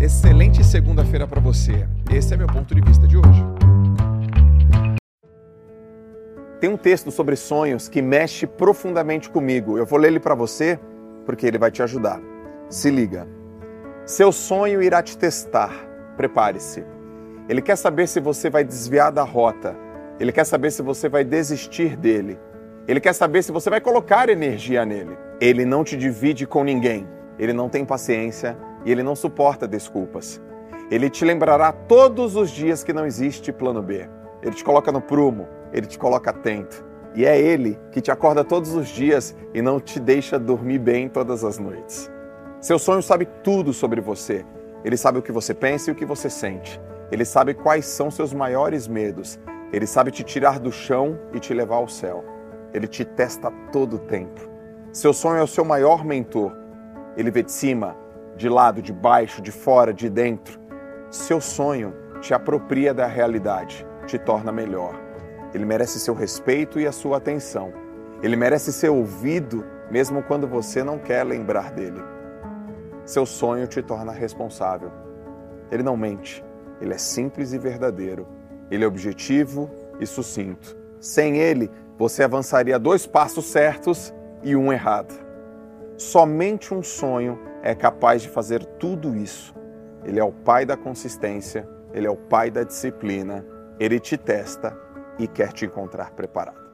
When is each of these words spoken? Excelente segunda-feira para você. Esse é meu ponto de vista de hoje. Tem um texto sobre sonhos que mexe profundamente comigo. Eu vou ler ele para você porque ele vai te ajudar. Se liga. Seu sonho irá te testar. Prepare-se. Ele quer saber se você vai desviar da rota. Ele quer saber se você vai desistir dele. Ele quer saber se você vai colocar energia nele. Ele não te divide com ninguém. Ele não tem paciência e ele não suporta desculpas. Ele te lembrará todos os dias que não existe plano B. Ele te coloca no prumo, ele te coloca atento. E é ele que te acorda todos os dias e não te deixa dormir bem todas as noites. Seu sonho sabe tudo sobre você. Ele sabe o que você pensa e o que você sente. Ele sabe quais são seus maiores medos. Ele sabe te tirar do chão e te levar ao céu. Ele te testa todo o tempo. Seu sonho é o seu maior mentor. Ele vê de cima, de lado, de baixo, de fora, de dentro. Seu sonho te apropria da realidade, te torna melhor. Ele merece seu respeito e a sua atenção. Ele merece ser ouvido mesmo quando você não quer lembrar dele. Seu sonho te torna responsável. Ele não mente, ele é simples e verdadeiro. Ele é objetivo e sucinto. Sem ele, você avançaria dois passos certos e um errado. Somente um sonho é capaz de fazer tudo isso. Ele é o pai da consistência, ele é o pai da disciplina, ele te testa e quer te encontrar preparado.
Excelente 0.00 0.64
segunda-feira 0.64 1.26
para 1.26 1.42
você. 1.42 1.86
Esse 2.10 2.32
é 2.32 2.36
meu 2.36 2.46
ponto 2.46 2.74
de 2.74 2.80
vista 2.80 3.06
de 3.06 3.18
hoje. 3.18 3.44
Tem 6.58 6.70
um 6.70 6.76
texto 6.78 7.10
sobre 7.10 7.36
sonhos 7.36 7.86
que 7.86 8.00
mexe 8.00 8.46
profundamente 8.46 9.28
comigo. 9.28 9.76
Eu 9.76 9.84
vou 9.84 9.98
ler 9.98 10.08
ele 10.08 10.18
para 10.18 10.34
você 10.34 10.80
porque 11.26 11.46
ele 11.46 11.58
vai 11.58 11.70
te 11.70 11.82
ajudar. 11.82 12.18
Se 12.70 12.90
liga. 12.90 13.28
Seu 14.06 14.32
sonho 14.32 14.82
irá 14.82 15.02
te 15.02 15.18
testar. 15.18 15.70
Prepare-se. 16.16 16.82
Ele 17.46 17.60
quer 17.60 17.76
saber 17.76 18.08
se 18.08 18.20
você 18.20 18.48
vai 18.48 18.64
desviar 18.64 19.12
da 19.12 19.22
rota. 19.22 19.76
Ele 20.18 20.32
quer 20.32 20.44
saber 20.44 20.70
se 20.70 20.80
você 20.80 21.10
vai 21.10 21.24
desistir 21.24 21.94
dele. 21.94 22.38
Ele 22.88 23.00
quer 23.00 23.12
saber 23.12 23.42
se 23.42 23.52
você 23.52 23.68
vai 23.68 23.82
colocar 23.82 24.30
energia 24.30 24.82
nele. 24.86 25.18
Ele 25.38 25.66
não 25.66 25.84
te 25.84 25.94
divide 25.94 26.46
com 26.46 26.64
ninguém. 26.64 27.06
Ele 27.38 27.52
não 27.52 27.68
tem 27.68 27.84
paciência 27.84 28.56
e 28.84 28.92
ele 28.92 29.02
não 29.02 29.14
suporta 29.14 29.66
desculpas. 29.66 30.40
Ele 30.90 31.08
te 31.08 31.24
lembrará 31.24 31.72
todos 31.72 32.34
os 32.34 32.50
dias 32.50 32.82
que 32.82 32.92
não 32.92 33.06
existe 33.06 33.52
plano 33.52 33.82
B. 33.82 34.08
Ele 34.42 34.54
te 34.54 34.64
coloca 34.64 34.90
no 34.90 35.00
prumo, 35.00 35.48
ele 35.72 35.86
te 35.86 35.98
coloca 35.98 36.30
atento. 36.30 36.84
E 37.14 37.24
é 37.24 37.40
ele 37.40 37.78
que 37.92 38.00
te 38.00 38.10
acorda 38.10 38.44
todos 38.44 38.74
os 38.74 38.88
dias 38.88 39.34
e 39.52 39.60
não 39.60 39.80
te 39.80 39.98
deixa 39.98 40.38
dormir 40.38 40.78
bem 40.78 41.08
todas 41.08 41.44
as 41.44 41.58
noites. 41.58 42.10
Seu 42.60 42.78
sonho 42.78 43.02
sabe 43.02 43.26
tudo 43.42 43.72
sobre 43.72 44.00
você. 44.00 44.44
Ele 44.84 44.96
sabe 44.96 45.18
o 45.18 45.22
que 45.22 45.32
você 45.32 45.54
pensa 45.54 45.90
e 45.90 45.92
o 45.92 45.96
que 45.96 46.04
você 46.04 46.30
sente. 46.30 46.80
Ele 47.10 47.24
sabe 47.24 47.54
quais 47.54 47.86
são 47.86 48.10
seus 48.10 48.32
maiores 48.32 48.86
medos. 48.86 49.38
Ele 49.72 49.86
sabe 49.86 50.10
te 50.10 50.22
tirar 50.22 50.58
do 50.58 50.72
chão 50.72 51.18
e 51.32 51.40
te 51.40 51.52
levar 51.52 51.76
ao 51.76 51.88
céu. 51.88 52.24
Ele 52.72 52.86
te 52.86 53.04
testa 53.04 53.50
todo 53.72 53.96
o 53.96 53.98
tempo. 53.98 54.40
Seu 54.92 55.12
sonho 55.12 55.38
é 55.38 55.42
o 55.42 55.46
seu 55.46 55.64
maior 55.64 56.04
mentor. 56.04 56.56
Ele 57.16 57.30
vê 57.30 57.42
de 57.42 57.52
cima, 57.52 57.96
de 58.40 58.48
lado, 58.48 58.80
de 58.80 58.90
baixo, 58.90 59.42
de 59.42 59.52
fora, 59.52 59.92
de 59.92 60.08
dentro. 60.08 60.58
Seu 61.10 61.42
sonho 61.42 61.94
te 62.22 62.32
apropria 62.32 62.94
da 62.94 63.06
realidade, 63.06 63.86
te 64.06 64.18
torna 64.18 64.50
melhor. 64.50 64.98
Ele 65.52 65.66
merece 65.66 66.00
seu 66.00 66.14
respeito 66.14 66.80
e 66.80 66.86
a 66.86 66.92
sua 66.92 67.18
atenção. 67.18 67.70
Ele 68.22 68.36
merece 68.36 68.72
ser 68.72 68.88
ouvido 68.88 69.62
mesmo 69.90 70.22
quando 70.22 70.48
você 70.48 70.82
não 70.82 70.98
quer 70.98 71.22
lembrar 71.22 71.70
dele. 71.72 72.02
Seu 73.04 73.26
sonho 73.26 73.66
te 73.66 73.82
torna 73.82 74.10
responsável. 74.10 74.90
Ele 75.70 75.82
não 75.82 75.96
mente, 75.96 76.42
ele 76.80 76.94
é 76.94 76.98
simples 76.98 77.52
e 77.52 77.58
verdadeiro. 77.58 78.26
Ele 78.70 78.84
é 78.84 78.86
objetivo 78.86 79.70
e 80.00 80.06
sucinto. 80.06 80.78
Sem 80.98 81.36
ele, 81.36 81.70
você 81.98 82.22
avançaria 82.22 82.78
dois 82.78 83.06
passos 83.06 83.44
certos 83.46 84.14
e 84.42 84.56
um 84.56 84.72
errado. 84.72 85.12
Somente 86.00 86.72
um 86.72 86.82
sonho 86.82 87.38
é 87.62 87.74
capaz 87.74 88.22
de 88.22 88.30
fazer 88.30 88.64
tudo 88.64 89.14
isso. 89.14 89.54
Ele 90.02 90.18
é 90.18 90.24
o 90.24 90.32
pai 90.32 90.64
da 90.64 90.74
consistência, 90.74 91.68
ele 91.92 92.06
é 92.06 92.10
o 92.10 92.16
pai 92.16 92.50
da 92.50 92.62
disciplina, 92.62 93.44
ele 93.78 94.00
te 94.00 94.16
testa 94.16 94.74
e 95.18 95.28
quer 95.28 95.52
te 95.52 95.66
encontrar 95.66 96.12
preparado. 96.12 96.69